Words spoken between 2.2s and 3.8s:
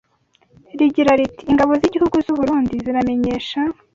z’u Burundi ziramenyesha